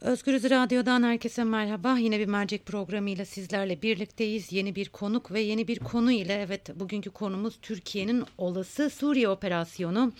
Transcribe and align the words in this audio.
Özgürüz 0.00 0.44
Radyo'dan 0.50 1.02
herkese 1.02 1.44
merhaba. 1.44 1.98
Yine 1.98 2.18
bir 2.18 2.26
mercek 2.26 2.66
programıyla 2.66 3.24
sizlerle 3.24 3.82
birlikteyiz. 3.82 4.52
Yeni 4.52 4.74
bir 4.74 4.88
konuk 4.88 5.32
ve 5.32 5.40
yeni 5.40 5.68
bir 5.68 5.78
konu 5.78 6.12
ile 6.12 6.32
evet 6.32 6.80
bugünkü 6.80 7.10
konumuz 7.10 7.58
Türkiye'nin 7.62 8.24
olası 8.38 8.90
Suriye 8.90 9.28
operasyonu. 9.28 10.12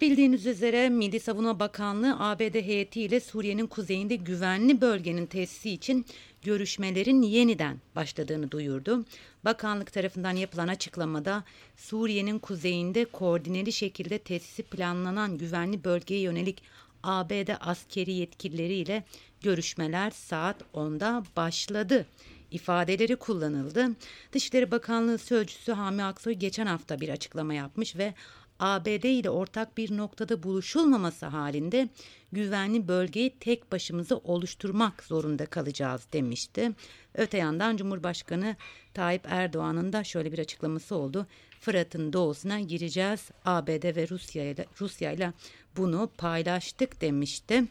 Bildiğiniz 0.00 0.46
üzere 0.46 0.88
Milli 0.88 1.20
Savunma 1.20 1.60
Bakanlığı 1.60 2.16
ABD 2.18 2.54
heyetiyle 2.54 3.20
Suriye'nin 3.20 3.66
kuzeyinde 3.66 4.16
güvenli 4.16 4.80
bölgenin 4.80 5.26
tesisi 5.26 5.70
için 5.70 6.06
görüşmelerin 6.42 7.22
yeniden 7.22 7.76
başladığını 7.96 8.50
duyurdu. 8.50 9.04
Bakanlık 9.44 9.92
tarafından 9.92 10.36
yapılan 10.36 10.68
açıklamada 10.68 11.44
Suriye'nin 11.76 12.38
kuzeyinde 12.38 13.04
koordineli 13.04 13.72
şekilde 13.72 14.18
tesisi 14.18 14.62
planlanan 14.62 15.38
güvenli 15.38 15.84
bölgeye 15.84 16.20
yönelik 16.20 16.62
ABD 17.02 17.50
askeri 17.60 18.12
yetkilileriyle 18.12 19.04
görüşmeler 19.40 20.10
saat 20.10 20.56
10'da 20.74 21.24
başladı 21.36 22.06
ifadeleri 22.50 23.16
kullanıldı. 23.16 23.88
Dışişleri 24.32 24.70
Bakanlığı 24.70 25.18
Sözcüsü 25.18 25.72
Hami 25.72 26.04
Aksoy 26.04 26.32
geçen 26.32 26.66
hafta 26.66 27.00
bir 27.00 27.08
açıklama 27.08 27.54
yapmış 27.54 27.96
ve 27.96 28.14
ABD 28.58 29.04
ile 29.04 29.30
ortak 29.30 29.76
bir 29.76 29.96
noktada 29.96 30.42
buluşulmaması 30.42 31.26
halinde 31.26 31.88
güvenli 32.32 32.88
bölgeyi 32.88 33.38
tek 33.40 33.72
başımıza 33.72 34.16
oluşturmak 34.16 35.02
zorunda 35.02 35.46
kalacağız 35.46 36.06
demişti. 36.12 36.72
Öte 37.14 37.38
yandan 37.38 37.76
Cumhurbaşkanı 37.76 38.56
Tayyip 38.94 39.22
Erdoğan'ın 39.28 39.92
da 39.92 40.04
şöyle 40.04 40.32
bir 40.32 40.38
açıklaması 40.38 40.96
oldu. 40.96 41.26
Fırat'ın 41.60 42.12
doğusuna 42.12 42.60
gireceğiz. 42.60 43.30
ABD 43.44 43.96
ve 43.96 44.08
Rusya 44.08 44.50
ile 44.50 44.66
Rusya 44.80 45.12
ile 45.12 45.32
bunu 45.78 46.10
paylaştık 46.18 47.00
demişti. 47.00 47.62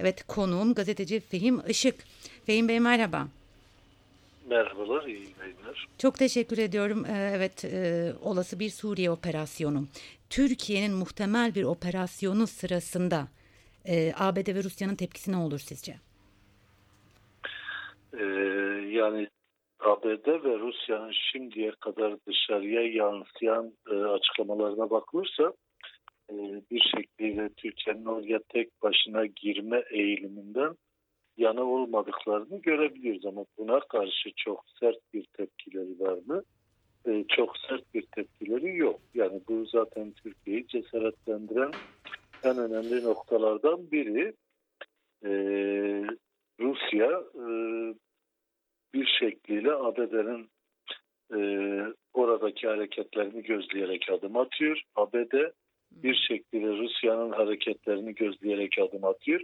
Evet 0.00 0.24
konuğum 0.26 0.74
gazeteci 0.74 1.20
Fehim 1.20 1.60
Işık. 1.68 1.94
Fehim 2.46 2.68
Bey 2.68 2.80
merhaba. 2.80 3.28
Merhabalar, 4.48 5.04
iyi 5.04 5.34
yayınlar. 5.40 5.88
Çok 5.98 6.18
teşekkür 6.18 6.58
ediyorum. 6.58 7.04
Ee, 7.04 7.32
evet, 7.36 7.64
e, 7.64 8.12
olası 8.22 8.60
bir 8.60 8.70
Suriye 8.70 9.10
operasyonu. 9.10 9.86
Türkiye'nin 10.30 10.94
muhtemel 10.94 11.54
bir 11.54 11.64
operasyonu 11.64 12.46
sırasında 12.46 13.28
e, 13.88 14.12
ABD 14.18 14.54
ve 14.54 14.64
Rusya'nın 14.64 14.94
tepkisi 14.94 15.32
ne 15.32 15.36
olur 15.36 15.58
sizce? 15.58 15.94
Ee, 18.18 18.24
yani 18.90 19.28
ABD 19.80 20.26
ve 20.44 20.58
Rusya'nın 20.58 21.12
şimdiye 21.32 21.72
kadar 21.80 22.16
dışarıya 22.26 22.82
yansıyan 22.82 23.72
e, 23.90 23.94
açıklamalarına 23.94 24.90
bakılırsa 24.90 25.52
bir 26.70 26.92
şekilde 26.96 27.48
Türkiye'nin 27.56 28.04
oraya 28.04 28.40
tek 28.48 28.82
başına 28.82 29.26
girme 29.26 29.84
eğiliminden 29.90 30.76
yana 31.36 31.62
olmadıklarını 31.62 32.62
görebiliyoruz 32.62 33.26
ama 33.26 33.44
buna 33.58 33.80
karşı 33.80 34.30
çok 34.36 34.64
sert 34.80 34.98
bir 35.14 35.24
tepkileri 35.24 36.00
var 36.00 36.18
mı? 36.26 36.42
E, 37.06 37.24
çok 37.28 37.58
sert 37.58 37.94
bir 37.94 38.06
tepkileri 38.06 38.76
yok. 38.76 39.00
Yani 39.14 39.40
bu 39.48 39.66
zaten 39.66 40.12
Türkiye'yi 40.12 40.66
cesaretlendiren 40.66 41.70
en 42.42 42.58
önemli 42.58 43.04
noktalardan 43.04 43.90
biri. 43.90 44.34
E, 45.24 45.30
Rusya 46.60 47.22
e, 47.34 47.46
bir 48.94 49.06
şekliyle 49.20 49.72
ABD'nin 49.72 50.50
e, 51.34 51.38
oradaki 52.14 52.68
hareketlerini 52.68 53.42
gözleyerek 53.42 54.10
adım 54.10 54.36
atıyor. 54.36 54.82
ABD 54.94 55.34
bir 56.02 56.14
şekilde 56.14 56.66
Rusya'nın 56.66 57.32
hareketlerini 57.32 58.14
gözleyerek 58.14 58.78
adım 58.78 59.04
atıyor. 59.04 59.40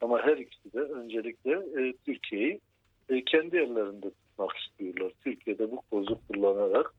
Ama 0.00 0.22
her 0.22 0.36
ikisi 0.36 0.72
de 0.72 0.80
öncelikle 0.80 1.52
e, 1.52 1.92
Türkiye'yi 2.06 2.60
e, 3.08 3.24
kendi 3.24 3.56
ellerinde 3.56 4.10
tutmak 4.10 4.56
istiyorlar. 4.56 5.12
Türkiye'de 5.24 5.70
bu 5.70 5.82
kozu 5.90 6.18
kullanarak 6.28 6.94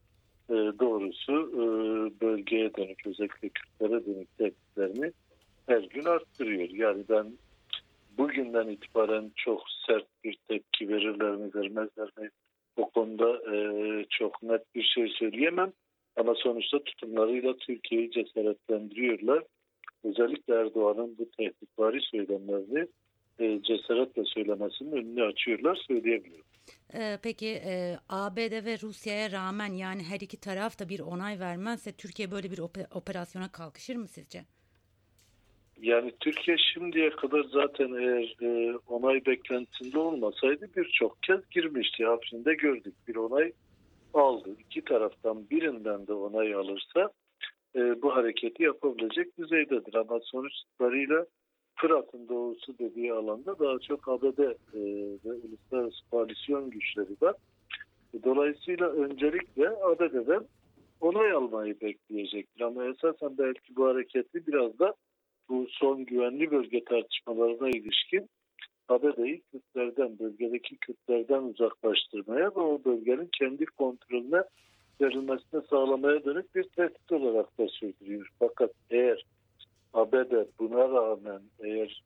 e, 0.50 0.54
doğrusu 0.54 1.52
e, 1.54 1.62
bölgeye 2.22 2.76
dönük 2.76 3.08
özellikle 3.08 3.50
Kürtlere 3.50 4.06
dönük 4.06 4.38
tehditlerini 4.38 5.12
her 5.68 5.82
gün 5.82 6.06
arttırıyor. 6.06 6.70
Yani 6.70 7.04
ben 7.10 7.34
bugünden 8.18 8.68
itibaren 8.68 9.32
çok 9.36 9.64
sert 9.88 10.06
bir 10.24 10.38
tepki 10.48 10.90
verirler 10.90 11.32
mi 11.32 11.52
vermezler 11.56 12.10
mi 12.18 12.30
o 12.78 12.90
konuda 12.90 13.56
e, 13.56 14.06
çok 14.10 14.44
net 14.44 14.76
bir 14.76 14.84
şey 14.84 15.08
söyleyemem. 15.08 15.72
Ama 16.16 16.36
sonuçta 16.36 16.84
tutumlarıyla 16.84 17.58
Türkiye'yi 17.58 18.12
cesaretlendiriyorlar. 18.12 19.44
Özellikle 20.04 20.54
Erdoğan'ın 20.54 21.18
bu 21.18 21.32
tehditvari 21.32 22.02
söylemlerini 22.02 22.88
e, 23.40 23.62
cesaretle 23.64 24.24
söylemesinin 24.26 24.92
önünü 24.92 25.24
açıyorlar 25.24 25.76
söyleyebilirim. 25.88 26.44
Ee, 26.94 27.20
peki 27.24 27.48
e, 27.48 27.98
ABD 28.10 28.66
ve 28.66 28.80
Rusya'ya 28.82 29.32
rağmen 29.32 29.74
yani 29.74 30.04
her 30.04 30.20
iki 30.20 30.40
taraf 30.40 30.80
da 30.80 30.90
bir 30.90 31.00
onay 31.00 31.40
vermezse 31.40 31.92
Türkiye 31.92 32.32
böyle 32.32 32.52
bir 32.52 32.60
operasyona 32.92 33.52
kalkışır 33.52 33.96
mı 33.96 34.08
sizce? 34.08 34.40
Yani 35.82 36.12
Türkiye 36.20 36.58
şimdiye 36.74 37.10
kadar 37.10 37.44
zaten 37.44 37.94
eğer 37.94 38.36
e, 38.42 38.78
onay 38.88 39.26
beklentisinde 39.26 40.00
olmasaydı 40.00 40.70
birçok 40.76 41.24
kez 41.24 41.50
girmişti. 41.50 42.06
Hapsinde 42.06 42.54
gördük 42.54 42.94
bir 43.08 43.16
onay 43.16 43.52
aldı. 44.14 44.50
İki 44.60 44.84
taraftan 44.84 45.50
birinden 45.50 46.08
de 46.08 46.14
onay 46.14 46.54
alırsa 46.54 47.12
e, 47.76 48.02
bu 48.02 48.16
hareketi 48.16 48.64
yapabilecek 48.64 49.38
düzeydedir. 49.38 49.94
Ama 49.94 50.20
sonuçlarıyla 50.24 51.26
Fırat'ın 51.76 52.30
doğusu 52.30 52.78
dediği 52.80 53.14
alanda 53.14 53.60
daha 53.60 53.80
çok 53.80 54.08
ABD 54.08 54.40
e, 54.40 54.56
ve 55.26 55.34
uluslararası 55.34 56.10
koalisyon 56.12 56.70
güçleri 56.70 57.16
var. 57.22 57.36
Dolayısıyla 58.24 58.90
öncelikle 58.90 59.70
ABD'den 59.70 60.46
onay 61.02 61.32
almayı 61.32 61.82
bekleyecektir. 61.82 62.62
Ama 62.62 62.86
esasen 62.86 63.38
belki 63.38 63.76
bu 63.76 63.86
hareketi 63.86 64.48
biraz 64.48 64.80
da 64.80 64.94
bu 65.50 65.68
son 65.70 66.06
güvenli 66.06 66.52
bölge 66.52 66.84
tartışmalarına 66.84 67.70
ilişkin 67.70 68.30
ABD'yi 68.92 69.42
Kürtlerden, 69.52 70.20
bölgedeki 70.20 70.78
Kürtlerden 70.78 71.44
uzaklaştırmaya 71.44 72.46
ve 72.46 72.60
o 72.60 72.82
bölgenin 72.86 73.30
kendi 73.40 73.66
kontrolüne 73.66 74.44
verilmesine 75.02 75.62
sağlamaya 75.70 76.26
dönük 76.26 76.56
bir 76.56 76.64
tehdit 76.64 77.12
olarak 77.12 77.58
da 77.58 77.68
sürdürüyor. 77.68 78.30
Fakat 78.40 78.72
eğer 78.90 79.26
ABD 79.94 80.34
buna 80.60 80.90
rağmen 80.90 81.42
eğer 81.60 82.04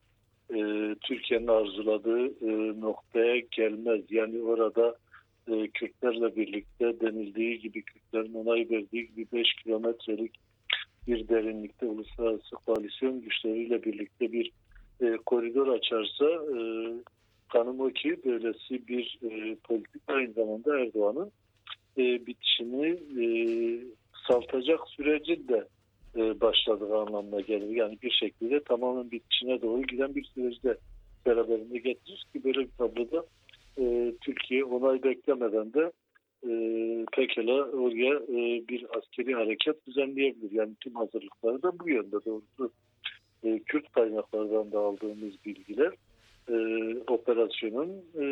e, 0.54 0.58
Türkiye'nin 1.00 1.46
arzuladığı 1.46 2.26
e, 2.26 2.80
noktaya 2.80 3.38
gelmez 3.38 4.02
yani 4.10 4.42
orada 4.42 4.96
e, 5.48 5.68
Kürtlerle 5.68 6.36
birlikte 6.36 7.00
denildiği 7.00 7.58
gibi 7.58 7.82
Kürtlerin 7.82 8.34
onay 8.34 8.66
verdiği 8.70 9.06
gibi 9.06 9.26
5 9.32 9.54
kilometrelik 9.54 10.32
bir 11.06 11.28
derinlikte 11.28 11.86
uluslararası 11.86 12.56
koalisyon 12.66 13.20
güçleriyle 13.20 13.82
birlikte 13.84 14.32
bir 14.32 14.52
e, 15.00 15.16
koridor 15.26 15.68
açarsa 15.68 16.24
e, 16.24 16.58
kanım 17.52 17.80
o 17.80 17.88
ki 17.88 18.16
böylesi 18.24 18.88
bir 18.88 19.18
e, 19.22 19.56
politik 19.64 20.02
aynı 20.06 20.32
zamanda 20.32 20.80
Erdoğan'ın 20.80 21.32
e, 21.98 22.26
bitişini 22.26 22.86
e, 23.22 23.26
saltacak 24.28 24.80
sürecin 24.88 25.48
de 25.48 25.68
e, 26.16 26.40
başladığı 26.40 26.96
anlamına 26.96 27.40
gelir. 27.40 27.76
Yani 27.76 27.98
bir 28.02 28.10
şekilde 28.10 28.60
tamamen 28.60 29.10
bitişine 29.10 29.62
doğru 29.62 29.82
giden 29.82 30.14
bir 30.14 30.24
süreci 30.24 30.74
beraberinde 31.26 31.78
getirir 31.78 32.26
ki 32.32 32.44
böyle 32.44 32.60
bir 32.60 32.70
tabloda 32.78 33.24
e, 33.78 34.14
Türkiye 34.20 34.64
onay 34.64 35.02
beklemeden 35.02 35.72
de 35.72 35.92
e, 36.48 36.52
pekala 37.12 37.64
oraya 37.64 38.14
e, 38.14 38.68
bir 38.68 38.86
askeri 38.98 39.34
hareket 39.34 39.86
düzenleyebilir. 39.86 40.52
Yani 40.52 40.74
tüm 40.80 40.94
hazırlıkları 40.94 41.62
da 41.62 41.78
bu 41.78 41.90
yönde 41.90 42.16
doğrusu 42.26 42.72
e, 43.44 43.58
Kürt 43.58 43.92
kaynaklardan 43.92 44.72
da 44.72 44.78
aldığımız 44.78 45.44
bilgiler 45.44 45.92
e, 46.48 46.56
operasyonun 47.06 47.90
e, 48.14 48.24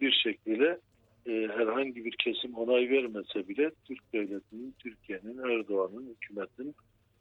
bir 0.00 0.12
şekilde 0.12 0.78
e, 1.26 1.32
herhangi 1.32 2.04
bir 2.04 2.12
kesim 2.12 2.54
onay 2.54 2.90
vermese 2.90 3.48
bile 3.48 3.70
Türk 3.84 4.12
devletinin, 4.12 4.74
Türkiye'nin, 4.78 5.38
Erdoğan'ın, 5.38 6.14
hükümetin 6.14 6.74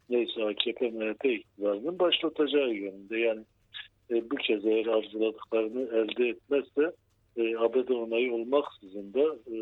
neyse 0.10 0.44
AKP, 0.44 0.90
MHP 0.90 1.26
iktidarının 1.26 2.00
başlatacağı 2.00 2.74
yönünde. 2.74 3.18
Yani 3.18 3.42
e, 4.12 4.30
bu 4.30 4.36
kez 4.36 4.66
eğer 4.66 4.86
arzuladıklarını 4.86 5.82
elde 5.82 6.30
etmezse 6.30 6.92
e, 7.38 7.58
ABD 7.58 7.90
onayı 7.90 8.34
olmaksızın 8.34 9.14
da 9.14 9.24
e, 9.24 9.58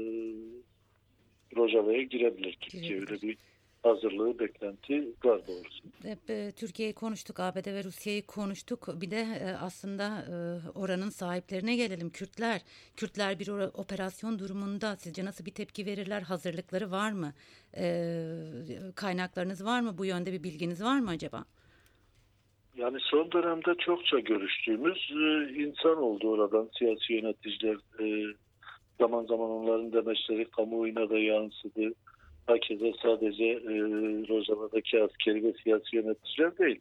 Rojava'ya 1.57 2.01
girebilir. 2.03 2.57
Türkiye 2.61 2.99
öyle 2.99 3.21
bir 3.21 3.37
hazırlığı, 3.85 4.39
beklenti 4.39 5.07
var 5.23 5.41
doğrusu. 5.47 5.83
Hep 6.03 6.29
e, 6.29 6.51
Türkiye'yi 6.51 6.93
konuştuk, 6.93 7.39
ABD 7.39 7.67
ve 7.67 7.83
Rusya'yı 7.83 8.25
konuştuk. 8.25 8.87
Bir 9.01 9.11
de 9.11 9.19
e, 9.19 9.51
aslında 9.61 10.05
e, 10.05 10.35
oranın 10.79 11.09
sahiplerine 11.09 11.75
gelelim. 11.75 12.09
Kürtler, 12.09 12.61
Kürtler 12.95 13.39
bir 13.39 13.47
operasyon 13.73 14.39
durumunda 14.39 14.95
sizce 14.95 15.25
nasıl 15.25 15.45
bir 15.45 15.51
tepki 15.51 15.85
verirler? 15.85 16.21
Hazırlıkları 16.21 16.91
var 16.91 17.11
mı? 17.11 17.33
Kaynaklarınız 18.95 19.65
var 19.65 19.81
mı? 19.81 19.97
Bu 19.97 20.05
yönde 20.05 20.31
bir 20.31 20.43
bilginiz 20.43 20.83
var 20.83 20.99
mı 20.99 21.09
acaba? 21.09 21.45
Yani 22.77 22.97
son 22.99 23.31
dönemde 23.31 23.75
çokça 23.79 24.19
görüştüğümüz 24.19 25.11
insan 25.55 25.97
oldu 25.97 26.29
oradan 26.29 26.69
siyasi 26.77 27.13
yöneticiler. 27.13 27.77
Zaman 28.99 29.25
zaman 29.25 29.49
onların 29.49 29.93
demeçleri 29.93 30.45
kamuoyuna 30.45 31.09
da 31.09 31.17
yansıdı. 31.17 31.93
Herkese 32.45 32.93
sadece 33.01 33.45
e, 33.45 33.73
Rojava'daki 34.29 35.03
askeri 35.03 35.43
ve 35.43 35.53
siyasi 35.63 35.95
yöneticiler 35.95 36.57
değil. 36.57 36.79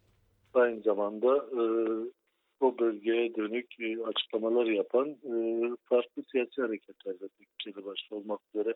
Aynı 0.55 0.81
zamanda 0.81 1.37
e, 1.37 1.62
o 2.61 2.78
bölgeye 2.78 3.34
dönük 3.34 3.81
e, 3.81 4.05
açıklamalar 4.05 4.66
yapan 4.66 5.08
e, 5.08 5.34
farklı 5.84 6.22
siyasi 6.32 6.62
hareketlerde 6.62 7.28
Türkiye'de 7.28 7.84
başta 7.87 8.16
olmak 8.16 8.40
üzere 8.55 8.75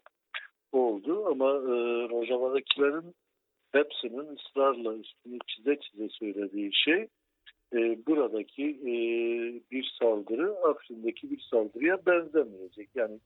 oldu. 0.72 1.26
Ama 1.26 1.48
e, 1.48 1.74
Rojava'dakilerin 2.08 3.14
hepsinin 3.72 4.36
ısrarla 4.36 4.94
üstünü 4.94 5.38
çize 5.46 5.76
çize 5.80 6.08
söylediği 6.08 6.70
şey 6.74 7.08
e, 7.72 8.06
buradaki 8.06 8.64
e, 8.64 8.92
bir 9.70 9.94
saldırı 10.00 10.56
Afrin'deki 10.68 11.30
bir 11.30 11.40
saldırıya 11.50 12.06
benzemeyecek. 12.06 12.88
Yani 12.94 13.18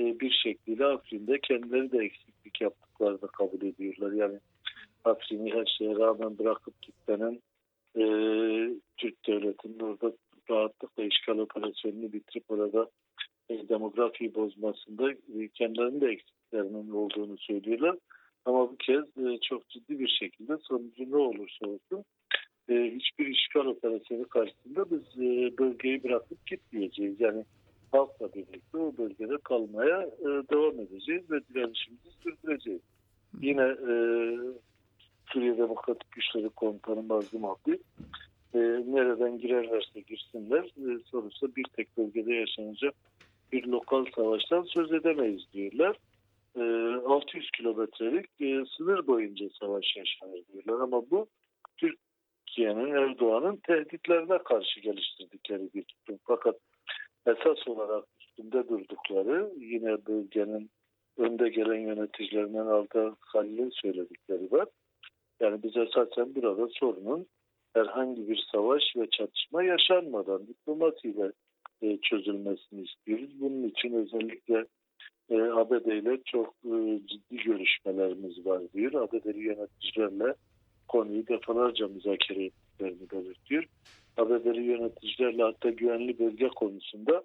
bir 0.00 0.30
şekilde 0.30 0.86
Afrin'de 0.86 1.40
kendileri 1.40 1.92
de 1.92 1.98
eksiklik 1.98 2.60
yaptıklarını 2.60 3.28
kabul 3.28 3.62
ediyorlar. 3.62 4.12
Yani 4.12 4.38
Afrin'i 5.04 5.54
her 5.54 5.66
şeye 5.78 5.96
rağmen 5.96 6.38
bırakıp 6.38 6.82
gitmenin 6.82 7.42
e, 7.96 8.04
Türk 8.96 9.26
devletinin 9.26 9.80
orada 9.80 10.12
rahatlıkla 10.50 11.04
işgal 11.04 11.38
operasyonunu 11.38 12.12
bitirip 12.12 12.50
orada 12.50 12.90
e, 13.48 13.68
demografiyi 13.68 14.34
bozmasında 14.34 15.10
e, 15.10 15.48
kendilerinin 15.54 16.00
de 16.00 16.08
eksiklerinin 16.08 16.90
olduğunu 16.90 17.38
söylüyorlar. 17.38 17.96
Ama 18.44 18.70
bu 18.70 18.76
kez 18.76 19.04
e, 19.04 19.38
çok 19.48 19.68
ciddi 19.68 19.98
bir 19.98 20.08
şekilde 20.08 20.56
sonucu 20.56 21.10
ne 21.10 21.16
olursa 21.16 21.66
olsun 21.66 22.04
e, 22.68 22.74
hiçbir 22.94 23.26
işgal 23.26 23.66
operasyonu 23.66 24.28
karşısında 24.28 24.90
biz 24.90 25.22
e, 25.22 25.58
bölgeyi 25.58 26.04
bırakıp 26.04 26.46
gitmeyeceğiz. 26.46 27.20
Yani 27.20 27.44
halkla 27.92 28.32
birlikte 28.34 28.78
o 28.78 28.96
bölgede 28.98 29.36
kalmaya 29.44 30.02
e, 30.02 30.24
devam 30.24 30.80
edeceğiz 30.80 31.30
ve 31.30 31.40
direnişimizi 31.48 32.10
sürdüreceğiz. 32.22 32.80
Yine 33.40 33.62
e, 33.62 33.92
Suriye 35.32 35.58
Demokratik 35.58 36.12
Güçleri 36.12 36.48
Komutanı 36.48 37.02
Mazlum 37.02 37.44
Abdi 37.44 37.78
e, 38.54 38.58
nereden 38.86 39.38
girerlerse 39.38 40.00
girsinler 40.00 40.64
e, 40.64 40.98
sonuçta 41.04 41.56
bir 41.56 41.64
tek 41.64 41.96
bölgede 41.96 42.34
yaşanacak 42.34 42.94
bir 43.52 43.66
lokal 43.66 44.04
savaştan 44.16 44.62
söz 44.62 44.92
edemeyiz 44.92 45.42
diyorlar. 45.52 45.96
600 47.06 47.44
ee, 47.44 47.48
kilometrelik 47.56 48.26
e, 48.40 48.64
sınır 48.76 49.06
boyunca 49.06 49.46
savaş 49.60 49.96
yaşanır 49.96 50.40
diyorlar 50.52 50.84
ama 50.84 51.10
bu 51.10 51.26
Türkiye'nin 51.76 52.94
Erdoğan'ın 52.94 53.56
tehditlerine 53.56 54.38
karşı 54.38 54.80
geliştirdikleri 54.80 55.70
bir 55.74 55.82
tutum. 55.82 56.18
Fakat 56.24 56.56
esas 57.26 57.68
olarak 57.68 58.04
üstünde 58.20 58.68
durdukları 58.68 59.52
yine 59.56 60.06
bölgenin 60.06 60.70
önde 61.16 61.48
gelen 61.48 61.80
yöneticilerinden 61.80 62.66
aldığı 62.66 63.16
Halil'in 63.20 63.70
söyledikleri 63.70 64.52
var. 64.52 64.68
Yani 65.40 65.62
biz 65.62 65.76
esasen 65.76 66.34
burada 66.34 66.68
sorunun 66.68 67.26
herhangi 67.72 68.28
bir 68.28 68.46
savaş 68.52 68.82
ve 68.96 69.06
çatışma 69.10 69.62
yaşanmadan 69.62 70.46
diplomasiyle 70.46 71.32
e, 71.82 71.98
çözülmesini 71.98 72.82
istiyoruz. 72.82 73.40
Bunun 73.40 73.68
için 73.68 73.92
özellikle 73.92 74.66
e, 75.30 75.36
ABD 75.36 75.86
ile 75.86 76.18
çok 76.24 76.54
e, 76.64 77.00
ciddi 77.06 77.36
görüşmelerimiz 77.36 78.46
var 78.46 78.62
diyor. 78.74 78.92
ABD'li 78.92 79.38
yöneticilerle 79.38 80.34
konuyu 80.88 81.26
defalarca 81.26 81.88
müzakere 81.88 82.44
ettiklerini 82.44 83.10
belirtiyor. 83.10 83.64
ABD'li 84.20 84.62
yöneticilerle 84.62 85.42
hatta 85.42 85.70
güvenli 85.70 86.18
bölge 86.18 86.48
konusunda 86.48 87.24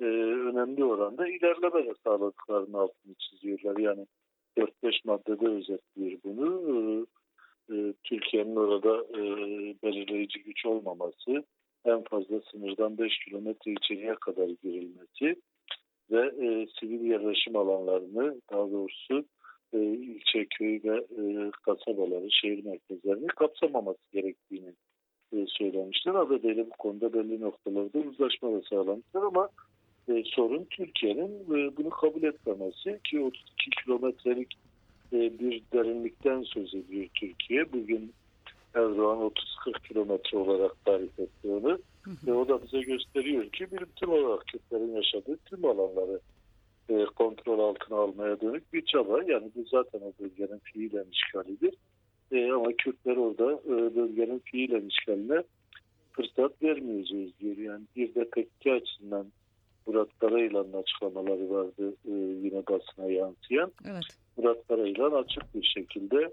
e, 0.00 0.04
önemli 0.04 0.84
oranda 0.84 1.28
ilerleme 1.28 1.86
de 1.86 1.94
sağladıklarını 2.04 2.78
altını 2.78 3.14
çiziyorlar. 3.18 3.76
Yani 3.76 4.06
4-5 4.58 5.00
maddede 5.04 5.48
özetliyor 5.48 6.18
bunu. 6.24 7.06
E, 7.70 7.74
e, 7.74 7.94
Türkiye'nin 8.04 8.56
orada 8.56 8.96
e, 9.18 9.22
belirleyici 9.82 10.42
güç 10.42 10.66
olmaması, 10.66 11.44
en 11.84 12.02
fazla 12.02 12.40
sınırdan 12.40 12.98
5 12.98 13.18
kilometre 13.18 13.72
içeriye 13.72 14.14
kadar 14.14 14.48
girilmesi, 14.62 15.36
ve 16.10 16.20
e, 16.20 16.66
sivil 16.80 17.00
yerleşim 17.00 17.56
alanlarını 17.56 18.40
daha 18.52 18.70
doğrusu 18.70 19.24
e, 19.72 19.78
ilçe, 19.78 20.46
köy 20.46 20.80
ve 20.84 20.96
e, 20.96 21.50
kasabaları, 21.50 22.30
şehir 22.30 22.64
merkezlerini 22.64 23.26
kapsamaması 23.26 24.00
gerektiğini 24.12 24.74
söylemişler. 25.48 26.14
ABD 26.14 26.44
ile 26.44 26.66
bu 26.66 26.70
konuda 26.70 27.12
belli 27.12 27.40
noktalarda 27.40 27.98
uzlaşma 27.98 28.52
da 28.52 28.62
sağlamışlar 28.70 29.22
ama 29.22 29.48
e, 30.08 30.22
sorun 30.24 30.66
Türkiye'nin 30.70 31.40
e, 31.40 31.76
bunu 31.76 31.90
kabul 31.90 32.22
etmemesi 32.22 33.00
ki 33.04 33.20
32 33.20 33.70
kilometrelik 33.70 34.54
e, 35.12 35.38
bir 35.38 35.62
derinlikten 35.72 36.42
söz 36.42 36.74
ediyor 36.74 37.06
Türkiye. 37.14 37.72
Bugün 37.72 38.12
Erdoğan 38.74 39.18
30-40 39.66 39.88
kilometre 39.88 40.38
olarak 40.38 40.84
tarif 40.84 41.18
etti 41.18 41.48
onu. 41.48 41.78
Ve 42.26 42.32
o 42.32 42.48
da 42.48 42.62
bize 42.62 42.80
gösteriyor 42.80 43.48
ki 43.48 43.66
bir 43.72 43.86
tüm 43.96 44.10
olarak 44.10 44.46
Kürtlerin 44.46 44.94
yaşadığı 44.94 45.36
tüm 45.36 45.64
alanları 45.64 46.20
e, 46.88 47.04
kontrol 47.04 47.58
altına 47.58 47.98
almaya 47.98 48.40
dönük 48.40 48.72
bir 48.72 48.84
çaba. 48.84 49.22
Yani 49.22 49.50
bu 49.56 49.64
zaten 49.64 50.00
o 50.00 50.12
bölgenin 50.20 50.58
fiilen 50.58 51.06
işgalidir. 51.12 51.74
E, 52.32 52.52
ama 52.52 52.72
Kürtler 52.72 53.16
orada 53.16 53.52
e, 53.52 53.96
bölgenin 53.96 54.38
fiilen 54.38 54.86
işgaline 54.88 55.42
fırsat 56.12 56.62
vermeyeceğiz 56.62 57.30
diyor. 57.40 57.56
Yani 57.56 57.84
bir 57.96 58.14
de 58.14 58.24
PKK 58.24 58.66
açısından 58.66 59.26
Murat 59.86 60.18
Karayılan'ın 60.18 60.72
açıklamaları 60.72 61.50
vardı 61.50 61.94
e, 62.08 62.12
yine 62.46 62.66
basına 62.66 63.10
yansıyan. 63.10 63.72
Evet. 63.90 64.04
Murat 64.36 64.68
Karayılan 64.68 65.22
açık 65.22 65.54
bir 65.54 65.62
şekilde 65.62 66.32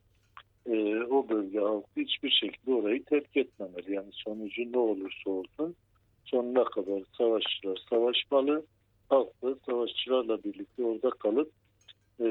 e, 0.65 1.03
o 1.03 1.29
bölge 1.29 1.59
halkı 1.59 2.01
hiçbir 2.01 2.29
şekilde 2.29 2.73
orayı 2.73 3.03
terk 3.03 3.37
etmemeli. 3.37 3.93
Yani 3.93 4.09
sonucu 4.11 4.71
ne 4.71 4.77
olursa 4.77 5.29
olsun 5.29 5.75
sonuna 6.25 6.63
kadar 6.63 7.03
savaşçılar 7.17 7.79
savaşmalı. 7.89 8.65
Halk 9.09 9.41
da 9.43 9.55
savaşçılarla 9.65 10.43
birlikte 10.43 10.83
orada 10.83 11.09
kalıp 11.09 11.51
e, 12.19 12.25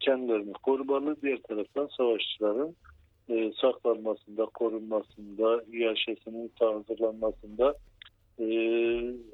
kendilerini 0.00 0.52
korumalı. 0.52 1.16
Diğer 1.22 1.38
taraftan 1.38 1.88
savaşçıların 1.96 2.76
e, 3.30 3.52
saklanmasında, 3.60 4.44
korunmasında, 4.44 5.64
yaşasının 5.72 6.50
hazırlanmasında 6.58 7.74
e, 8.38 8.44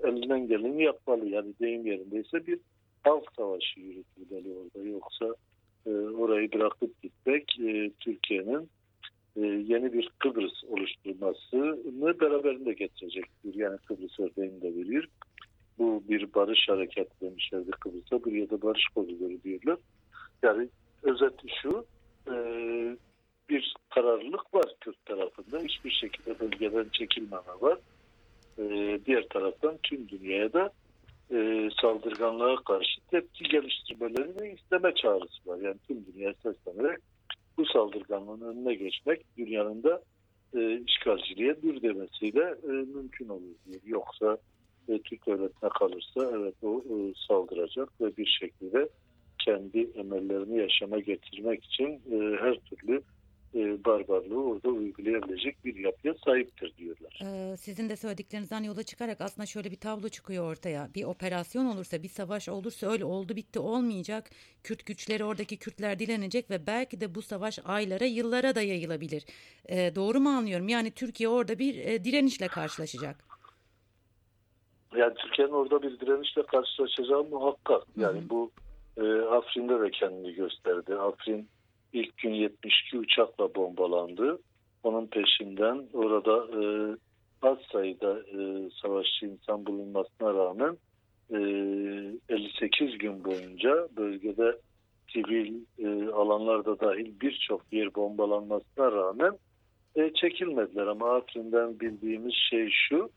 elinden 0.09 0.49
geleni 0.49 0.82
yapmalı. 0.82 1.29
Yani 1.29 1.55
deyim 1.61 1.87
yerindeyse 1.87 2.46
bir 2.46 2.58
halk 3.03 3.25
savaşı 3.37 3.81
yürütülmeli 3.81 4.55
orada. 4.55 4.89
Yoksa 4.89 5.34
e, 5.87 5.91
orayı 5.91 6.53
bırakıp 6.53 7.03
gitmek 7.03 7.61
e, 7.61 7.91
Türkiye'nin 8.01 8.69
e, 9.37 9.41
yeni 9.41 9.93
bir 9.93 10.11
Kıbrıs 10.19 10.65
oluşturmasını 10.65 12.20
beraberinde 12.20 12.72
getirecektir. 12.72 13.55
Yani 13.55 13.79
Kıbrıs 13.79 14.20
örneğini 14.20 14.63
de 14.63 14.75
veriyor. 14.75 15.05
Bu 15.79 16.03
bir 16.08 16.34
barış 16.34 16.69
hareketi 16.69 17.20
demişlerdi 17.20 17.70
Kıbrıs'a. 17.70 18.25
Bir 18.25 18.32
ya 18.32 18.51
da 18.51 18.63
barış 18.63 18.84
koridoru 18.94 19.43
diyorlar. 19.44 19.79
Yani 20.43 20.69
özeti 21.03 21.49
şu 21.63 21.87
bir 23.49 23.75
kararlılık 23.91 24.55
var 24.55 24.75
Kürt 24.81 25.06
tarafında. 25.06 25.46
Hiçbir 25.64 25.90
şekilde 25.90 26.40
bölgeden 26.40 26.86
çekilmeme 26.92 27.52
var. 27.60 27.78
diğer 29.06 29.28
taraftan 29.28 29.78
tüm 29.82 30.08
dünyaya 30.08 30.52
da 30.52 30.72
e, 31.32 31.69
saldırganlığa 31.81 32.56
karşı 32.56 33.00
tepki 33.10 33.44
geliştirmelerini 33.44 34.54
isteme 34.54 34.94
çağrısı 34.94 35.46
var. 35.46 35.58
Yani 35.58 35.76
tüm 35.88 36.06
dünya 36.06 36.34
seslenerek 36.42 36.98
bu 37.56 37.66
saldırganlığın 37.66 38.40
önüne 38.40 38.74
geçmek 38.74 39.36
dünyanın 39.36 39.82
da 39.82 40.02
e, 40.56 40.81
işgalciliğe 40.86 41.62
dur 41.62 41.82
demesiyle 41.82 42.54
e, 42.64 42.66
mümkün 42.66 43.28
olur 43.28 43.54
diyor. 43.66 43.81
Yoksa 43.84 44.38
e, 44.88 44.98
Türk 44.98 45.26
devletine 45.26 45.70
kalırsa 45.70 46.31
evet 46.36 46.54
o 46.62 46.82
saldıracak 47.28 48.00
ve 48.00 48.16
bir 48.16 48.38
şekilde 48.40 48.88
kendi 49.44 49.90
emellerini 49.94 50.58
yaşama 50.58 50.98
getirmek 50.98 51.64
için 51.64 52.00
her 52.40 52.54
türlü 52.54 53.02
e, 53.55 53.85
barbarlığı 53.85 54.44
orada 54.44 54.69
uygulayabilecek 54.69 55.65
bir 55.65 55.77
yapıya 55.77 56.15
sahiptir 56.25 56.77
diyorlar. 56.77 57.21
Ee, 57.25 57.56
sizin 57.56 57.89
de 57.89 57.97
söylediklerinizden 57.97 58.63
yola 58.63 58.82
çıkarak 58.82 59.21
aslında 59.21 59.47
şöyle 59.47 59.71
bir 59.71 59.81
tablo 59.81 60.09
çıkıyor 60.09 60.51
ortaya. 60.51 60.89
Bir 60.94 61.05
operasyon 61.05 61.67
olursa, 61.67 62.03
bir 62.03 62.09
savaş 62.09 62.49
olursa 62.49 62.93
öyle 62.93 63.05
oldu 63.05 63.37
bitti 63.37 63.59
olmayacak. 63.59 64.31
Kürt 64.63 64.87
güçleri 64.87 65.25
oradaki 65.25 65.56
Kürtler 65.56 65.99
dilenecek 65.99 66.51
ve 66.51 66.67
belki 66.67 67.01
de 67.01 67.15
bu 67.15 67.23
savaş 67.23 67.59
aylara, 67.65 68.05
yıllara 68.05 68.55
da 68.55 68.63
yayılabilir. 68.63 69.25
Ee, 69.69 69.93
doğru 69.94 70.21
mu 70.21 70.29
anlıyorum? 70.29 70.69
Yani 70.69 70.91
Türkiye 70.91 71.29
orada 71.29 71.59
bir 71.59 71.79
e, 71.79 72.05
direnişle 72.05 72.49
karşılaşacak. 72.49 73.25
Yani 74.97 75.15
Türkiye'nin 75.15 75.53
orada 75.53 75.82
bir 75.82 76.01
direnişle 76.01 76.43
karşılaşacağı 76.43 77.25
muhakkak. 77.25 77.82
Yani 77.97 78.21
Hı-hı. 78.21 78.31
bu 78.31 78.51
e, 78.97 79.03
Afrin'de 79.23 79.81
de 79.81 79.91
kendini 79.91 80.35
gösterdi. 80.35 80.94
Afrin 80.94 81.49
ilk 81.93 82.17
gün 82.17 82.31
72 82.31 82.99
uçakla 82.99 83.55
bombalandı. 83.55 84.39
onun 84.82 85.06
peşinden 85.06 85.87
orada 85.93 86.46
e, 86.63 86.63
az 87.43 87.58
sayıda 87.72 88.19
e, 88.19 88.70
savaşçı 88.82 89.27
insan 89.27 89.67
bulunmasına 89.67 90.34
rağmen 90.34 90.77
e, 91.31 91.39
58 92.34 92.99
gün 92.99 93.25
boyunca 93.25 93.89
bölgede 93.96 94.58
sivil 95.13 95.55
e, 95.79 96.13
alanlarda 96.13 96.81
dahil 96.81 97.20
birçok 97.20 97.72
yer 97.72 97.94
bombalanmasına 97.94 98.93
rağmen 98.93 99.39
e, 99.96 100.13
çekilmediler. 100.15 100.87
Ama 100.87 101.17
Afrin'den 101.17 101.81
bildiğimiz 101.81 102.34
şey 102.51 102.70
şu, 102.89 103.11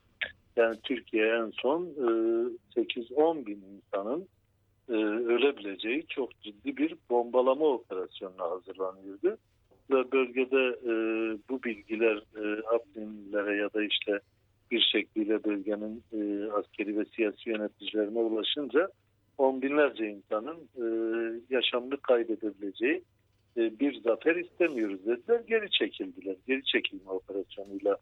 yani 0.56 0.76
Türkiye 0.84 1.28
en 1.28 1.52
son 1.62 1.84
e, 1.86 2.82
8-10 2.82 3.46
bin 3.46 3.62
insanın 3.62 4.28
e, 4.90 4.94
ölebileceği 5.34 6.06
çok 6.08 6.42
ciddi 6.42 6.78
bir 6.78 6.96
bombalama 7.10 7.66
operasyonuna 7.66 8.50
hazırlanıyordu. 8.50 9.38
Ve 9.90 10.12
bölgede 10.12 10.80
e, 10.84 10.94
bu 11.50 11.64
bilgiler 11.64 12.16
e, 12.16 12.62
Afrinlilere 12.62 13.56
ya 13.56 13.74
da 13.74 13.84
işte 13.84 14.20
bir 14.72 14.90
şekliyle 14.92 15.44
bölgenin 15.44 16.04
e, 16.14 16.52
askeri 16.52 16.98
ve 16.98 17.06
siyasi 17.06 17.50
yöneticilerine 17.50 18.20
ulaşınca 18.20 18.90
on 19.38 19.62
binlerce 19.62 20.08
insanın 20.08 20.58
e, 20.78 20.86
yaşamını 21.50 21.98
kaybedebileceği 21.98 23.04
e, 23.58 23.80
bir 23.80 24.02
zafer 24.02 24.36
istemiyoruz 24.36 25.06
dediler. 25.06 25.42
Geri 25.48 25.70
çekildiler. 25.70 26.36
Geri 26.48 26.64
çekilme 26.64 27.12
operasyonuyla 27.12 27.98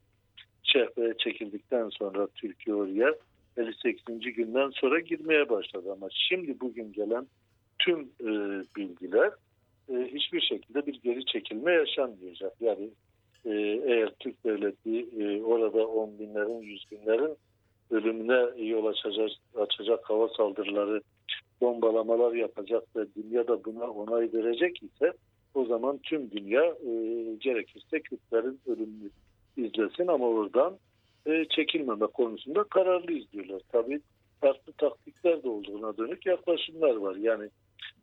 cepheye 0.63 1.13
çekildikten 1.17 1.89
sonra 1.89 2.27
Türkiye 2.27 2.75
oraya 2.75 3.15
58. 3.57 4.19
günden 4.35 4.69
sonra 4.69 4.99
girmeye 4.99 5.49
başladı 5.49 5.91
ama 5.91 6.07
şimdi 6.11 6.59
bugün 6.59 6.93
gelen 6.93 7.27
tüm 7.79 7.99
e, 7.99 8.29
bilgiler 8.77 9.31
e, 9.89 9.93
hiçbir 9.93 10.41
şekilde 10.41 10.85
bir 10.85 11.01
geri 11.01 11.25
çekilme 11.25 11.71
yaşanmayacak. 11.71 12.53
Yani 12.61 12.89
e, 13.45 13.51
eğer 13.85 14.09
Türk 14.19 14.43
devleti 14.43 14.99
e, 15.19 15.43
orada 15.43 15.87
on 15.87 16.19
binlerin, 16.19 16.61
yüz 16.61 16.85
binlerin 16.91 17.35
ölümüne 17.91 18.65
yol 18.65 18.85
açacak, 18.85 19.29
açacak 19.55 20.09
hava 20.09 20.27
saldırıları, 20.27 21.01
bombalamalar 21.61 22.33
yapacak 22.33 22.83
ve 22.95 23.05
dünya 23.15 23.47
da 23.47 23.65
buna 23.65 23.83
onay 23.83 24.29
verecek 24.33 24.83
ise 24.83 25.13
o 25.53 25.65
zaman 25.65 25.97
tüm 25.97 26.31
dünya 26.31 26.63
e, 26.63 26.91
gerekirse 27.39 27.99
Kürtlerin 27.99 28.59
ölümünü 28.67 29.09
izlesin 29.57 30.07
ama 30.07 30.27
oradan 30.27 30.77
e, 31.25 31.45
çekilmeme 31.49 32.05
konusunda 32.05 32.63
kararlı 32.63 33.11
izliyorlar. 33.11 33.61
Tabii 33.71 34.01
farklı 34.41 34.73
taktikler 34.73 35.43
de 35.43 35.49
olduğuna 35.49 35.97
dönük 35.97 36.25
yaklaşımlar 36.25 36.95
var. 36.95 37.15
Yani 37.15 37.49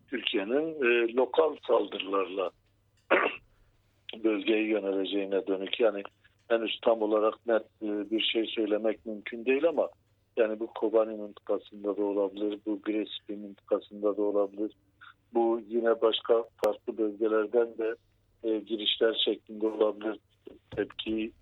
Türkiye'nin 0.09 0.75
e, 0.85 1.15
lokal 1.15 1.57
saldırılarla 1.67 2.50
bölgeyi 4.25 4.67
yöneleceğine 4.69 5.47
dönük 5.47 5.81
yani 5.81 6.03
henüz 6.49 6.79
tam 6.83 7.03
olarak 7.03 7.47
net 7.47 7.62
e, 7.83 8.11
bir 8.11 8.21
şey 8.21 8.47
söylemek 8.47 9.07
mümkün 9.07 9.45
değil 9.45 9.69
ama 9.69 9.89
yani 10.37 10.61
bu 10.61 10.67
Kobani 10.67 11.17
mıntıkasında 11.17 11.97
da 11.97 12.03
olabilir, 12.03 12.59
bu 12.67 12.83
Grespi 12.83 13.37
mıntıkasında 13.37 14.17
da 14.17 14.23
olabilir. 14.23 14.73
Bu 15.35 15.61
yine 15.69 16.00
başka 16.00 16.45
farklı 16.65 16.99
bölgelerden 16.99 17.79
de 17.79 17.95
e, 18.45 18.59
girişler 18.59 19.23
şeklinde 19.25 19.67
olabilir. 19.67 20.19
Tepkiyi 20.77 21.33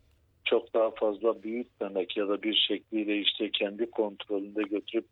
çok 0.50 0.74
daha 0.74 0.90
fazla 0.90 1.42
büyütmemek 1.42 2.16
ya 2.16 2.28
da 2.28 2.42
bir 2.42 2.54
şekliyle 2.68 3.18
işte 3.18 3.50
kendi 3.50 3.90
kontrolünde 3.90 4.62
götürüp 4.62 5.06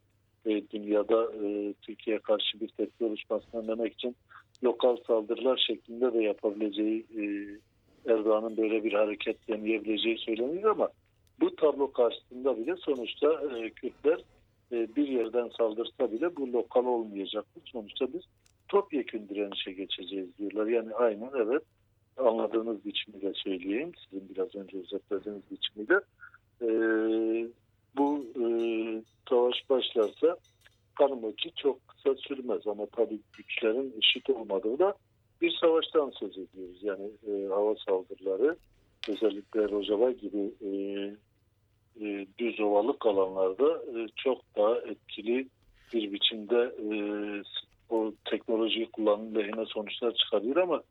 e, 0.47 0.71
dünyada 0.71 1.33
e, 1.45 1.75
Türkiye'ye 1.83 2.23
karşı 2.23 2.61
bir 2.61 2.69
tepki 2.69 3.05
oluşmasını 3.05 3.63
önlemek 3.63 3.93
için 3.93 4.17
lokal 4.65 4.97
saldırılar 5.07 5.65
şeklinde 5.67 6.13
de 6.13 6.23
yapabileceği 6.23 7.07
e, 7.19 7.23
Erdoğan'ın 8.13 8.57
böyle 8.57 8.85
bir 8.85 8.93
hareket 8.93 9.49
deneyebileceği 9.49 10.19
söyleniyor 10.19 10.71
ama 10.71 10.89
bu 11.41 11.57
tablo 11.57 11.93
karşısında 11.93 12.59
bile 12.59 12.77
sonuçta 12.77 13.43
e, 13.57 13.71
Kürtler 13.71 14.21
e, 14.73 14.97
bir 14.97 15.09
yerden 15.09 15.49
saldırsa 15.59 16.13
bile 16.13 16.37
bu 16.37 16.53
lokal 16.53 16.87
olmayacaktır. 16.87 17.63
Sonuçta 17.73 18.13
biz 18.13 18.23
topyekun 18.69 19.29
direnişe 19.29 19.73
geçeceğiz 19.73 20.39
diyorlar. 20.39 20.67
Yani 20.67 20.95
aynen 20.95 21.31
evet 21.37 21.63
anladığınız 22.17 22.85
biçimiyle 22.85 23.33
söyleyeyim. 23.35 23.93
Sizin 24.05 24.29
biraz 24.29 24.55
önce 24.55 24.79
özetlediğiniz 24.79 25.43
biçimiyle. 25.51 26.01
E, 26.63 26.69
bu 27.97 28.27
e, 28.41 28.47
savaş 29.29 29.71
başlarsa 29.71 30.37
kanım 30.95 31.33
ki 31.33 31.53
çok 31.57 31.89
kısa 31.89 32.15
sürmez 32.15 32.67
ama 32.67 32.87
tabii 32.87 33.21
güçlerin 33.33 33.95
eşit 33.99 34.31
olmadığı 34.31 34.79
da 34.79 34.95
bir 35.43 35.57
savaştan 35.61 36.11
söz 36.11 36.39
ediyoruz. 36.39 36.83
Yani 36.83 37.11
e, 37.27 37.47
hava 37.47 37.75
saldırıları 37.87 38.57
özellikle 39.09 39.69
Rojava 39.69 40.11
gibi 40.11 40.51
e, 40.61 40.71
e, 42.01 42.27
düz 42.39 42.61
ovalık 42.61 43.07
alanlarda 43.07 43.73
e, 43.73 44.09
çok 44.17 44.43
daha 44.57 44.79
etkili 44.79 45.49
bir 45.93 46.13
biçimde 46.13 46.75
e, 46.83 46.97
o 47.91 48.13
teknolojiyi 48.25 48.91
kullanım 48.91 49.35
lehine 49.35 49.67
sonuçlar 49.67 50.15
çıkarıyor 50.15 50.57
ama 50.57 50.83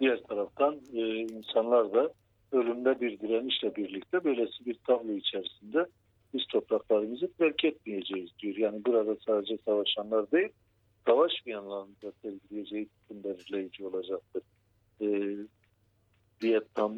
diğer 0.00 0.22
taraftan 0.22 0.80
e, 0.94 1.00
insanlar 1.16 1.92
da 1.92 2.12
ölümle 2.52 3.00
bir 3.00 3.20
direnişle 3.20 3.76
birlikte 3.76 4.24
böylesi 4.24 4.66
bir 4.66 4.74
tablo 4.86 5.12
içerisinde 5.12 5.86
biz 6.34 6.46
topraklarımızı 6.46 7.32
terk 7.32 7.64
etmeyeceğiz 7.64 8.30
diyor. 8.38 8.56
Yani 8.56 8.84
burada 8.84 9.16
sadece 9.26 9.58
savaşanlar 9.64 10.30
değil, 10.30 10.48
savaşmayanların 11.06 11.96
da 12.02 12.12
sergileyeceği 12.22 12.88
tutum 12.88 13.24
belirleyici 13.24 13.86
olacaktır. 13.86 14.42
E, 15.00 15.36
Vietnam 16.42 16.96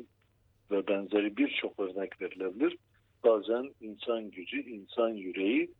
ve 0.70 0.88
benzeri 0.88 1.36
birçok 1.36 1.80
örnek 1.80 2.20
verilebilir. 2.22 2.76
Bazen 3.24 3.70
insan 3.80 4.30
gücü, 4.30 4.60
insan 4.60 5.08
yüreği 5.08 5.70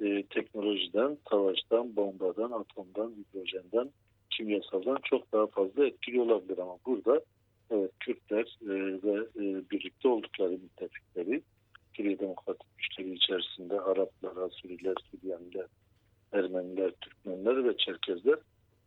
e, 0.00 0.22
teknolojiden, 0.22 1.18
savaştan, 1.30 1.96
bombadan, 1.96 2.50
atomdan, 2.50 3.14
hidrojenden, 3.18 3.90
kimyasaldan 4.38 4.98
çok 5.04 5.32
daha 5.32 5.46
fazla 5.46 5.86
etkili 5.86 6.20
olabilir 6.20 6.58
ama 6.58 6.78
burada 6.86 7.20
evet 7.70 7.90
Kürtler 8.00 8.58
e, 8.62 8.72
ve 9.02 9.18
e, 9.36 9.70
birlikte 9.70 10.08
oldukları 10.08 10.50
müttefikleri 10.50 11.42
Suriye 11.96 12.18
Demokratik 12.18 12.78
Güçleri 12.78 13.14
içerisinde 13.14 13.80
Araplar, 13.80 14.36
Asuriler, 14.36 14.94
Süryaniler, 15.10 15.66
Ermeniler, 16.32 16.90
Türkmenler 17.00 17.64
ve 17.64 17.76
Çerkezler 17.76 18.38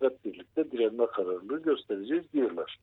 hep 0.01 0.25
birlikte 0.25 0.71
direnme 0.71 1.05
kararlılığı 1.05 1.61
göstereceğiz 1.61 2.33
diyorlar. 2.33 2.79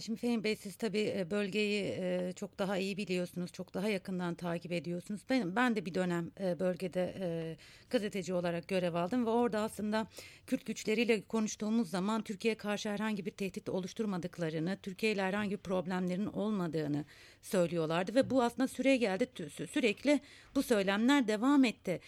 Şimdi 0.00 0.20
Fehim 0.20 0.44
Bey 0.44 0.56
siz 0.56 0.76
tabii 0.76 1.26
bölgeyi 1.30 1.94
çok 2.34 2.58
daha 2.58 2.78
iyi 2.78 2.96
biliyorsunuz, 2.96 3.52
çok 3.52 3.74
daha 3.74 3.88
yakından 3.88 4.34
takip 4.34 4.72
ediyorsunuz. 4.72 5.20
Ben, 5.30 5.56
ben 5.56 5.76
de 5.76 5.86
bir 5.86 5.94
dönem 5.94 6.30
bölgede 6.38 7.56
gazeteci 7.90 8.34
olarak 8.34 8.68
görev 8.68 8.94
aldım 8.94 9.26
ve 9.26 9.30
orada 9.30 9.60
aslında 9.60 10.06
Kürt 10.46 10.66
güçleriyle 10.66 11.22
konuştuğumuz 11.22 11.90
zaman 11.90 12.22
Türkiye'ye 12.22 12.56
karşı 12.56 12.88
herhangi 12.88 13.26
bir 13.26 13.30
tehdit 13.30 13.68
oluşturmadıklarını, 13.68 14.78
Türkiye 14.82 15.12
ile 15.12 15.22
herhangi 15.22 15.50
bir 15.50 15.56
problemlerin 15.56 16.26
olmadığını 16.26 17.04
söylüyorlardı 17.42 18.14
ve 18.14 18.30
bu 18.30 18.42
aslında 18.42 18.68
süre 18.68 18.96
geldi 18.96 19.26
sürekli 19.72 20.20
bu 20.54 20.62
söylemler 20.62 21.28
devam 21.28 21.64
etti. 21.64 22.00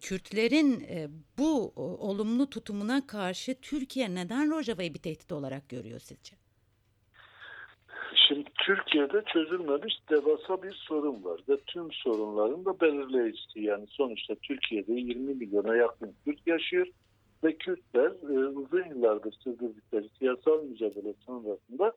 Kürtlerin 0.00 0.86
bu 1.38 1.72
olumlu 1.76 2.50
tutumuna 2.50 3.06
karşı 3.06 3.54
Türkiye 3.62 4.14
neden 4.14 4.50
Rojava'yı 4.50 4.94
bir 4.94 4.98
tehdit 4.98 5.32
olarak 5.32 5.68
görüyor 5.68 6.00
sizce? 6.00 6.39
Şimdi 8.30 8.50
Türkiye'de 8.66 9.22
çözülmemiş 9.32 9.94
devasa 10.10 10.62
bir 10.62 10.72
sorun 10.72 11.24
var 11.24 11.40
ve 11.48 11.56
tüm 11.66 11.92
sorunların 11.92 12.64
da 12.64 12.80
belirleyicisi. 12.80 13.60
Yani 13.60 13.86
sonuçta 13.86 14.34
Türkiye'de 14.34 14.92
20 14.92 15.34
milyona 15.34 15.76
yakın 15.76 16.14
Kürt 16.24 16.46
yaşıyor 16.46 16.86
ve 17.44 17.56
Kürtler 17.56 18.10
e, 18.10 18.46
uzun 18.48 18.84
yıllardır 18.88 19.32
sürdürdükleri 19.32 20.08
siyasal 20.18 20.64
mücadele 20.64 21.14
sonrasında 21.26 21.92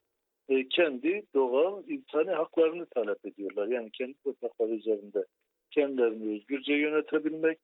e, 0.50 0.68
kendi 0.68 1.24
doğal 1.34 1.84
insani 1.88 2.32
haklarını 2.32 2.86
talep 2.86 3.25
ediyorlar. 3.25 3.68
Yani 3.68 3.90
kendi 3.92 4.13
toprakları 4.24 4.72
üzerinde 4.72 5.25
kendilerini 5.72 6.36
özgürce 6.36 6.74
yönetebilmek. 6.74 7.60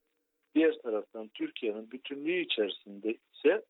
Diğer 0.56 0.78
taraftan 0.78 1.28
Türkiye'nin 1.28 1.92
bütünlüğü 1.92 2.42
içerisinde 2.42 3.18
ise 3.34 3.62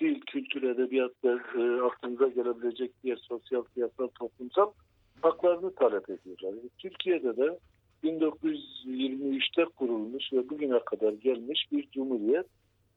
dil, 0.00 0.20
kültür, 0.20 0.62
edebiyat 0.62 1.12
ve 1.24 1.30
e, 1.30 1.80
aklınıza 1.80 2.28
gelebilecek 2.28 2.90
diğer 3.02 3.16
sosyal, 3.16 3.64
siyasal, 3.74 4.08
toplumsal 4.08 4.72
haklarını 5.22 5.74
talep 5.74 6.10
ediyorlar. 6.10 6.58
E, 6.64 6.68
Türkiye'de 6.78 7.36
de 7.36 7.58
1923'te 8.04 9.64
kurulmuş 9.64 10.32
ve 10.32 10.48
bugüne 10.48 10.78
kadar 10.78 11.12
gelmiş 11.12 11.66
bir 11.72 11.90
cumhuriyet 11.90 12.46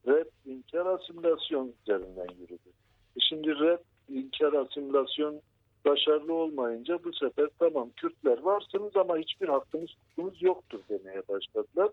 red, 0.08 0.26
inkar, 0.46 0.86
asimilasyon 0.86 1.74
üzerinden 1.82 2.28
yürüdü. 2.40 2.70
E 3.16 3.20
şimdi 3.20 3.48
red, 3.48 3.80
inkar, 4.10 4.54
asimilasyon 4.54 5.42
başarılı 5.86 6.34
olmayınca 6.34 7.04
bu 7.04 7.14
sefer 7.14 7.50
tamam 7.60 7.90
Kürtler 7.96 8.38
varsınız 8.38 8.96
ama 8.96 9.18
hiçbir 9.18 9.48
hakkınız 9.48 9.90
hukukunuz 10.00 10.42
yoktur 10.42 10.80
demeye 10.90 11.22
başladılar. 11.28 11.90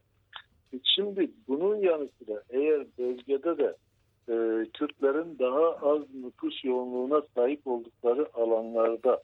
E 0.75 0.77
şimdi 0.85 1.31
bunun 1.49 1.77
yanı 1.77 2.09
sıra 2.19 2.43
eğer 2.51 2.87
bölgede 2.99 3.59
de 3.59 3.77
e, 4.29 4.67
Kürtlerin 4.75 5.39
daha 5.39 5.93
az 5.93 6.03
nüfus 6.15 6.65
yoğunluğuna 6.65 7.23
sahip 7.35 7.67
oldukları 7.67 8.29
alanlarda 8.35 9.23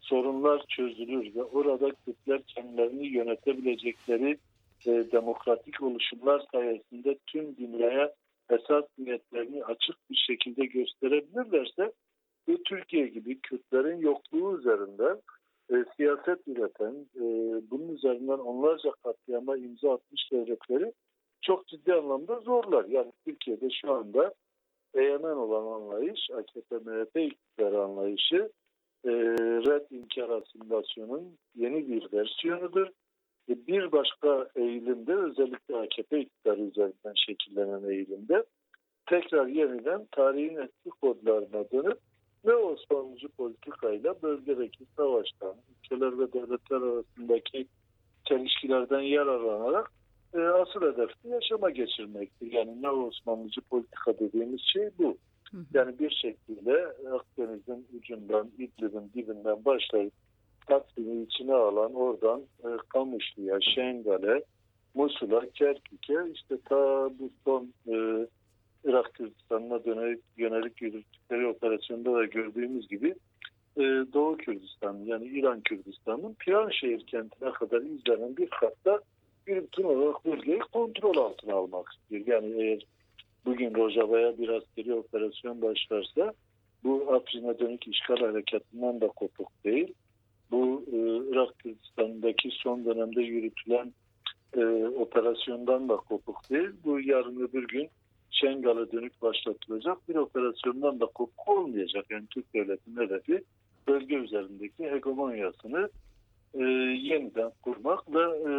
sorunlar 0.00 0.64
çözülür 0.68 1.34
ve 1.34 1.42
orada 1.42 1.90
Kürtler 2.04 2.42
kendilerini 2.42 3.06
yönetebilecekleri 3.06 4.38
e, 4.86 4.90
demokratik 5.12 5.82
oluşumlar 5.82 6.42
sayesinde 6.52 7.18
tüm 7.26 7.56
dünyaya 7.56 8.14
esas 8.50 8.84
niyetlerini 8.98 9.64
açık 9.64 10.10
bir 10.10 10.16
şekilde 10.16 10.66
gösterebilirlerse 10.66 11.92
bu 12.48 12.62
Türkiye 12.62 13.06
gibi 13.06 13.40
Kürtlerin 13.40 14.00
yokluğu 14.00 14.58
üzerinden 14.58 15.16
e, 15.70 15.74
siyaset 15.96 16.48
üreten, 16.48 16.94
e, 17.16 17.22
bunun 17.70 17.88
üzerinden 17.94 18.38
onlarca 18.38 18.90
katliama 19.02 19.56
imza 19.56 19.94
atmış 19.94 20.32
devletleri 20.32 20.92
çok 21.48 21.66
ciddi 21.66 21.94
anlamda 21.94 22.40
zorlar. 22.40 22.84
Yani 22.84 23.12
Türkiye'de 23.24 23.70
şu 23.70 23.92
anda 23.92 24.34
egemen 24.94 25.36
olan 25.36 25.80
anlayış, 25.80 26.30
AKP-MHP 26.30 27.20
iktidarı 27.20 27.82
anlayışı 27.82 28.52
e, 29.04 29.10
red 29.68 29.90
inkar 29.90 30.28
asimilasyonun 30.28 31.36
yeni 31.54 31.88
bir 31.88 32.12
versiyonudur. 32.12 32.86
E, 33.48 33.66
bir 33.66 33.92
başka 33.92 34.48
eğilimde 34.56 35.14
özellikle 35.14 35.76
AKP 35.76 36.20
iktidarı 36.20 36.60
üzerinden 36.60 37.14
şekillenen 37.26 37.90
eğilimde 37.90 38.44
tekrar 39.06 39.46
yeniden 39.46 40.06
tarihin 40.12 40.56
eski 40.56 40.90
kodlarına 41.00 41.70
dönüp 41.70 41.98
ve 42.44 42.54
Osmanlıcı 42.54 43.28
politikayla 43.28 44.22
bölgedeki 44.22 44.84
savaştan, 44.96 45.54
ülkeler 45.70 46.18
ve 46.18 46.32
devletler 46.32 46.76
arasındaki 46.76 47.66
çelişkilerden 48.24 49.00
yararlanarak 49.00 49.97
e, 50.34 50.38
asıl 50.38 50.82
hedefi 50.82 51.28
yaşama 51.28 51.70
geçirmektir. 51.70 52.52
Yani 52.52 52.82
ne 52.82 52.90
Osmanlıcı 52.90 53.60
politika 53.60 54.18
dediğimiz 54.18 54.60
şey 54.60 54.90
bu. 54.98 55.16
Yani 55.74 55.98
bir 55.98 56.10
şekilde 56.10 56.86
Akdeniz'in 57.12 57.86
ucundan, 57.98 58.50
İdlib'in 58.58 59.10
dibinden 59.14 59.64
başlayıp 59.64 60.12
Taksim'i 60.66 61.22
içine 61.22 61.54
alan 61.54 61.94
oradan 61.94 62.42
e, 62.64 62.68
Kamışlı'ya, 62.88 63.58
Şengal'e, 63.60 64.42
Musul'a, 64.94 65.50
Kerkük'e 65.50 66.30
işte 66.34 66.58
ta 66.64 67.10
bu 67.18 67.30
son 67.44 67.72
e, 67.86 68.26
Irak 68.84 69.14
Kürdistan'ına 69.14 69.84
dönelik, 69.84 70.20
yönelik 70.36 70.82
yürüttükleri 70.82 71.46
operasyonda 71.46 72.14
da 72.14 72.24
gördüğümüz 72.24 72.88
gibi 72.88 73.14
e, 73.76 73.82
Doğu 74.12 74.36
Kürdistan 74.36 74.96
yani 75.04 75.26
İran 75.26 75.60
Kürdistan'ın 75.60 76.34
Piranşehir 76.34 77.06
kentine 77.06 77.50
kadar 77.52 77.80
izlenen 77.80 78.36
bir 78.36 78.48
hatta 78.50 79.00
bir 79.48 79.62
bütün 79.62 79.84
bölgeyi 80.24 80.58
kontrol 80.58 81.16
altına 81.16 81.54
almak 81.54 81.92
istiyor. 81.92 82.26
Yani 82.26 82.62
eğer 82.62 82.86
bugün 83.44 83.74
Rojava'ya 83.74 84.38
bir 84.38 84.48
askeri 84.48 84.94
operasyon 84.94 85.62
başlarsa 85.62 86.34
bu 86.84 87.12
Afrin'e 87.12 87.58
dönük 87.58 87.88
işgal 87.88 88.16
hareketinden 88.16 89.00
de 89.00 89.08
kopuk 89.08 89.64
değil. 89.64 89.94
Bu 90.50 90.84
e, 90.92 90.96
Irak 91.30 91.58
Kürdistan'daki 91.58 92.50
son 92.52 92.84
dönemde 92.84 93.22
yürütülen 93.22 93.92
e, 94.56 94.64
operasyondan 94.86 95.88
da 95.88 95.96
kopuk 95.96 96.50
değil. 96.50 96.70
Bu 96.84 97.00
yarın 97.00 97.40
öbür 97.40 97.68
gün 97.68 97.88
Şengal'e 98.30 98.92
dönük 98.92 99.22
başlatılacak 99.22 100.08
bir 100.08 100.14
operasyondan 100.14 101.00
da 101.00 101.06
kopuk 101.06 101.48
olmayacak. 101.48 102.06
Yani 102.10 102.26
Türk 102.26 102.54
devletinin 102.54 103.00
hedefi 103.00 103.44
bölge 103.88 104.14
üzerindeki 104.16 104.90
hegemonyasını 104.90 105.90
e, 106.54 106.62
yeniden 107.02 107.50
kurmak 107.62 108.14
ve 108.14 108.22
e, 108.22 108.52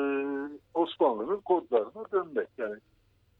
Osmanlı'nın 0.74 1.39
kodlarına 1.39 2.12
dönmek. 2.12 2.48
Yani 2.58 2.75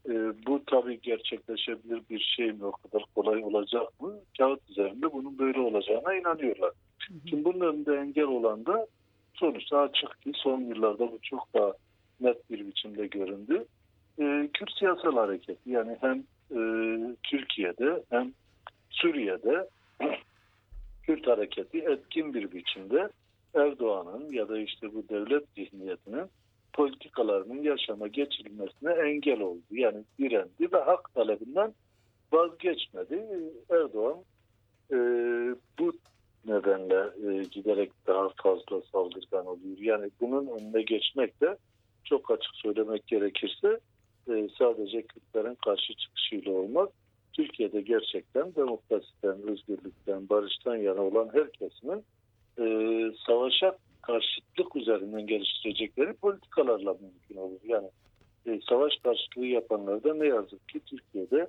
e, 0.08 0.12
bu 0.46 0.64
tabii 0.66 1.00
gerçekleşebilir 1.00 2.02
bir 2.10 2.20
şey 2.36 2.52
mi 2.52 2.64
o 2.64 2.72
kadar 2.72 3.04
kolay 3.14 3.44
olacak 3.44 4.00
mı? 4.00 4.14
Kağıt 4.38 4.70
üzerinde 4.70 5.12
bunun 5.12 5.38
böyle 5.38 5.60
olacağına 5.60 6.14
inanıyorlar. 6.14 6.70
Hı 7.08 7.14
hı. 7.14 7.18
Şimdi 7.28 7.44
bunun 7.44 7.60
önünde 7.60 7.96
engel 7.96 8.24
olan 8.24 8.66
da 8.66 8.86
sonuçta 9.34 9.78
açık 9.78 10.22
ki 10.22 10.32
son 10.34 10.60
yıllarda 10.60 11.12
bu 11.12 11.18
çok 11.22 11.54
daha 11.54 11.72
net 12.20 12.50
bir 12.50 12.66
biçimde 12.66 13.06
göründü. 13.06 13.64
E, 14.18 14.48
Kürt 14.54 14.78
siyasal 14.78 15.16
hareketi 15.16 15.70
yani 15.70 15.96
hem 16.00 16.18
e, 16.50 16.60
Türkiye'de 17.22 18.02
hem 18.10 18.32
Suriye'de 18.90 19.68
Kürt 21.02 21.26
hareketi 21.26 21.78
etkin 21.78 22.34
bir 22.34 22.52
biçimde 22.52 23.08
Erdoğan'ın 23.54 24.32
ya 24.32 24.48
da 24.48 24.58
işte 24.58 24.94
bu 24.94 25.08
devlet 25.08 25.44
zihniyetinin 25.56 26.26
politikalarının 26.72 27.62
yaşama 27.62 28.08
geçirilmesine 28.08 28.92
engel 28.92 29.40
oldu. 29.40 29.62
Yani 29.70 30.04
direndi 30.18 30.72
ve 30.72 30.78
hak 30.78 31.14
talebinden 31.14 31.74
vazgeçmedi. 32.32 33.26
Erdoğan 33.70 34.18
e, 34.92 34.96
bu 35.78 35.92
nedenle 36.46 37.10
e, 37.28 37.44
giderek 37.44 37.92
daha 38.06 38.28
fazla 38.42 38.82
saldırgan 38.92 39.46
oluyor. 39.46 39.78
Yani 39.78 40.10
bunun 40.20 40.46
önüne 40.46 40.82
geçmek 40.82 41.40
de 41.40 41.56
çok 42.04 42.30
açık 42.30 42.54
söylemek 42.54 43.06
gerekirse 43.06 43.80
e, 44.28 44.48
sadece 44.58 45.02
Kürtlerin 45.02 45.56
karşı 45.64 45.94
çıkışıyla 45.94 46.52
olmaz. 46.52 46.88
Türkiye'de 47.32 47.80
gerçekten 47.80 48.54
demokrasiden, 48.54 49.48
özgürlükten, 49.48 50.28
barıştan 50.28 50.76
yana 50.76 51.02
olan 51.02 51.30
herkesin 51.32 52.04
e, 52.60 52.66
savaşa 53.26 53.76
karşıtlık 54.02 54.76
üzerinden 54.76 55.26
geliştirecekleri 55.26 56.12
politikalarla 56.12 56.96
mümkün 57.00 57.36
olur. 57.36 57.60
Yani 57.64 57.90
e, 58.46 58.60
savaş 58.68 58.92
karşıtlığı 59.02 59.46
yapanlar 59.46 60.04
da 60.04 60.14
ne 60.14 60.26
yazık 60.26 60.68
ki 60.68 60.80
Türkiye'de 60.80 61.46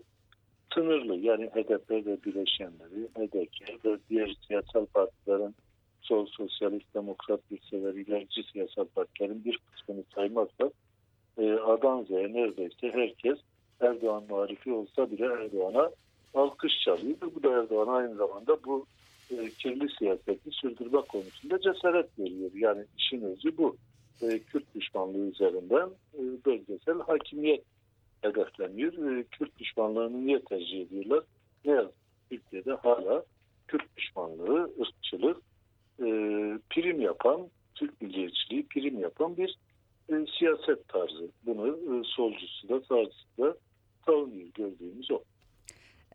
sınırlı. 0.74 1.16
Yani 1.18 1.46
HDP 1.46 1.92
ve 1.92 2.24
bileşenleri, 2.24 3.08
HDP 3.18 3.86
ve 3.86 3.98
diğer 4.10 4.36
siyasal 4.48 4.86
partilerin 4.86 5.56
sol 6.02 6.26
sosyalist 6.26 6.94
demokrat 6.94 7.52
listeler, 7.52 7.94
ilerici 7.94 8.44
siyasal 8.44 8.86
partilerin 8.86 9.46
bir 9.46 9.58
kısmını 9.58 10.04
saymazsak 10.16 10.72
e, 11.38 11.52
A'dan 11.54 12.04
Z'ye 12.04 12.34
neredeyse 12.34 12.92
herkes 12.94 13.38
Erdoğan 13.82 14.24
muharifi 14.30 14.74
olsa 14.74 15.12
bile 15.12 15.26
Erdoğan'a 15.26 15.92
alkış 16.34 16.80
çalıyor. 16.86 17.18
Bu 17.36 17.44
da 17.44 17.52
Erdoğan 17.52 17.88
aynı 17.88 18.16
zamanda 18.16 18.64
bu 18.64 18.86
e, 19.32 19.50
kirli 19.50 19.90
siyaseti 20.00 20.52
sürdürme 20.52 21.02
konusunda 21.02 21.60
cesaret 21.62 22.20
veriyor. 22.20 22.52
Yani 22.54 22.86
işin 22.98 23.22
özü 23.22 23.58
bu. 23.58 23.78
E, 24.22 24.40
Kürt 24.40 24.76
düşmanlığı 24.76 25.30
üzerinden 25.30 25.90
e, 26.14 26.22
bölgesel 26.46 27.00
hakimiyet 27.00 27.64
hedefleniyor. 28.22 29.18
E, 29.18 29.24
Kürt 29.24 29.60
düşmanlığını 29.60 30.26
niye 30.26 30.42
tercih 30.42 30.82
ediyorlar? 30.82 31.24
Ne 31.66 31.72
yazık 31.72 31.94
Türkiye'de 32.30 32.74
hala 32.74 33.24
Kürt 33.68 33.98
düşmanlığı, 33.98 34.72
ırkçılık, 34.82 35.38
e, 36.00 36.06
prim 36.70 37.02
yapan, 37.02 37.48
Türk 37.76 38.02
milliyetçiliği 38.02 38.68
prim 38.68 39.00
yapan 39.00 39.38
bir 39.38 39.58
e, 40.10 40.26
siyaset 40.40 40.88
tarzı. 40.88 41.30
Bunu 41.46 42.06
solcusu 42.06 42.70
da 42.70 42.82
sağcısı 42.82 43.26
da 43.40 43.56
savunuyor 44.06 44.48
gördüğümüz 44.54 45.12
o. 45.12 45.24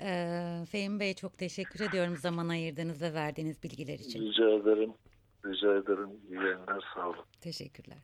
Ee, 0.00 0.64
Fehim 0.70 1.00
Bey 1.00 1.14
çok 1.14 1.38
teşekkür 1.38 1.80
ediyorum 1.88 2.16
zaman 2.16 2.48
ayırdığınız 2.48 3.02
ve 3.02 3.14
verdiğiniz 3.14 3.62
bilgiler 3.62 3.98
için. 3.98 4.20
Rica 4.20 4.50
ederim. 4.50 4.92
Rica 5.44 5.76
ederim. 5.76 6.10
İyi 6.28 6.34
yayınlar. 6.34 6.84
Sağ 6.94 7.08
olun. 7.08 7.24
Teşekkürler. 7.40 7.98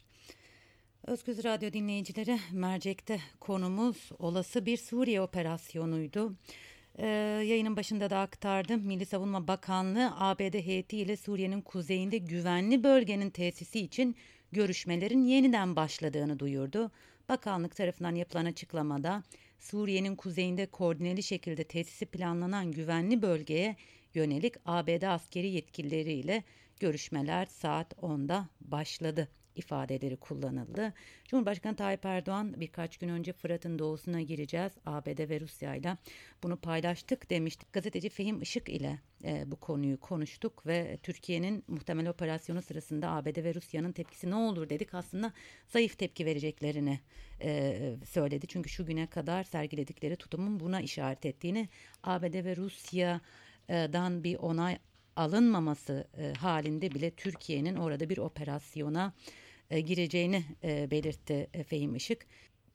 Özgüz 1.07 1.44
Radyo 1.44 1.72
dinleyicileri 1.72 2.38
mercekte 2.52 3.20
konumuz 3.40 4.11
olası 4.18 4.66
bir 4.66 4.76
Suriye 4.76 5.20
operasyonuydu. 5.20 6.33
Ee, 6.98 7.07
yayının 7.46 7.76
başında 7.76 8.11
da 8.11 8.18
aktardım. 8.18 8.81
Milli 8.87 9.07
Savunma 9.07 9.48
Bakanlığı 9.48 10.11
ABD 10.16 10.55
heyeti 10.55 10.96
ile 10.98 11.16
Suriye'nin 11.16 11.61
kuzeyinde 11.61 12.18
güvenli 12.18 12.85
bölgenin 12.85 13.31
tesisi 13.31 13.81
için 13.81 14.16
görüşmelerin 14.52 15.24
yeniden 15.24 15.76
başladığını 15.76 16.38
duyurdu. 16.38 16.90
Bakanlık 17.28 17.76
tarafından 17.76 18.14
yapılan 18.14 18.44
açıklamada 18.44 19.22
Suriye'nin 19.62 20.16
kuzeyinde 20.16 20.66
koordineli 20.66 21.22
şekilde 21.22 21.64
tesisi 21.64 22.07
planlanan 22.07 22.72
güvenli 22.72 23.22
bölgeye 23.22 23.77
yönelik 24.14 24.55
ABD 24.66 25.03
askeri 25.03 25.51
yetkilileriyle 25.51 26.42
görüşmeler 26.81 27.46
saat 27.46 27.92
10'da 27.92 28.48
başladı 28.61 29.29
ifadeleri 29.56 30.16
kullanıldı. 30.16 30.92
Cumhurbaşkanı 31.24 31.76
Tayyip 31.76 32.04
Erdoğan 32.04 32.60
birkaç 32.60 32.96
gün 32.96 33.08
önce 33.08 33.32
Fırat'ın 33.32 33.78
doğusuna 33.78 34.20
gireceğiz 34.20 34.72
ABD 34.86 35.28
ve 35.28 35.40
Rusya 35.40 35.74
ile 35.74 35.96
bunu 36.42 36.56
paylaştık 36.56 37.30
demiştik. 37.30 37.72
Gazeteci 37.72 38.08
Fehim 38.08 38.42
Işık 38.42 38.68
ile 38.68 38.98
e, 39.24 39.50
bu 39.50 39.56
konuyu 39.56 40.00
konuştuk 40.00 40.66
ve 40.66 40.98
Türkiye'nin 41.02 41.64
muhtemel 41.68 42.08
operasyonu 42.08 42.62
sırasında 42.62 43.10
ABD 43.10 43.44
ve 43.44 43.54
Rusya'nın 43.54 43.92
tepkisi 43.92 44.30
ne 44.30 44.34
olur 44.34 44.68
dedik. 44.68 44.94
Aslında 44.94 45.32
zayıf 45.68 45.98
tepki 45.98 46.26
vereceklerini 46.26 47.00
e, 47.42 47.78
söyledi. 48.04 48.46
Çünkü 48.46 48.68
şu 48.68 48.86
güne 48.86 49.06
kadar 49.06 49.44
sergiledikleri 49.44 50.16
tutumun 50.16 50.60
buna 50.60 50.80
işaret 50.80 51.26
ettiğini 51.26 51.68
ABD 52.02 52.44
ve 52.44 52.56
Rusya'dan 52.56 54.24
bir 54.24 54.36
onay 54.36 54.78
alınmaması 55.16 56.08
e, 56.18 56.32
halinde 56.32 56.90
bile 56.90 57.10
Türkiye'nin 57.10 57.76
orada 57.76 58.10
bir 58.10 58.18
operasyona 58.18 59.12
e, 59.72 59.80
gireceğini 59.80 60.44
e, 60.64 60.90
belirtti 60.90 61.48
e, 61.54 61.62
Fehim 61.64 61.94
Işık. 61.94 62.26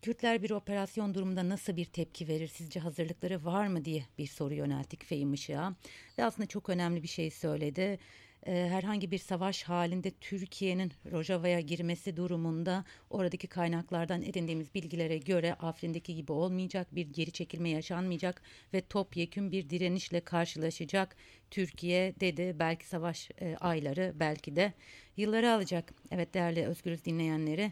Kürtler 0.02 0.44
bir 0.44 0.52
operasyon 0.52 1.14
durumunda 1.14 1.50
nasıl 1.50 1.76
bir 1.76 1.86
tepki 1.86 2.28
verir 2.28 2.48
sizce 2.48 2.80
hazırlıkları 2.80 3.46
var 3.46 3.68
mı 3.68 3.86
diye 3.86 4.04
bir 4.18 4.28
soru 4.28 4.54
yönelttik 4.54 5.06
Fehim 5.06 5.34
Işık'a 5.34 5.76
ve 6.18 6.24
aslında 6.24 6.48
çok 6.48 6.70
önemli 6.70 7.04
bir 7.04 7.08
şey 7.08 7.32
söyledi. 7.32 8.00
e, 8.46 8.68
herhangi 8.70 9.12
bir 9.12 9.18
savaş 9.18 9.64
halinde 9.64 10.12
Türkiye'nin 10.22 10.92
Rojava'ya 11.12 11.60
girmesi 11.60 12.18
durumunda 12.18 12.86
oradaki 13.10 13.48
kaynaklardan 13.48 14.22
edindiğimiz 14.22 14.74
bilgilere 14.76 15.18
göre 15.18 15.54
Afrin'deki 15.54 16.16
gibi 16.16 16.32
olmayacak, 16.32 16.96
bir 16.96 17.08
geri 17.08 17.32
çekilme 17.32 17.70
yaşanmayacak 17.70 18.42
ve 18.74 18.82
topyekün 18.82 19.52
bir 19.52 19.70
direnişle 19.70 20.22
karşılaşacak 20.22 21.16
Türkiye 21.52 22.20
dedi. 22.20 22.56
Belki 22.60 22.88
savaş 22.88 23.30
e, 23.42 23.56
ayları 23.56 24.14
belki 24.16 24.56
de 24.56 24.74
yılları 25.18 25.52
alacak. 25.52 25.94
Evet 26.12 26.34
değerli 26.34 26.66
Özgürüz 26.66 27.06
dinleyenleri 27.06 27.72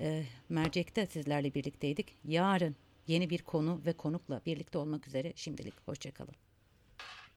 e, 0.00 0.22
mercekte 0.48 1.06
sizlerle 1.06 1.54
birlikteydik. 1.54 2.14
Yarın 2.24 2.76
yeni 3.06 3.30
bir 3.30 3.42
konu 3.42 3.80
ve 3.86 3.92
konukla 3.92 4.40
birlikte 4.46 4.78
olmak 4.78 5.06
üzere 5.08 5.32
şimdilik 5.36 5.74
hoşçakalın. 5.86 6.34